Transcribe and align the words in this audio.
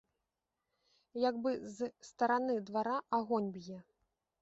Як 1.29 1.35
бы 1.45 1.51
з 1.75 1.91
стараны 2.09 2.59
двара 2.71 2.97
агонь 3.23 3.51
б'е! 3.57 3.79